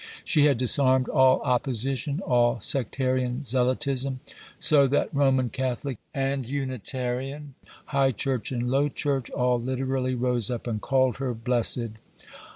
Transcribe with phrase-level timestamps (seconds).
[0.23, 4.19] She had disarmed all opposition, all sectarian zealotism;
[4.59, 7.53] so that Roman Catholic and Unitarian,
[7.85, 11.89] High Church and Low Church, all literally rose up and called her "blessed."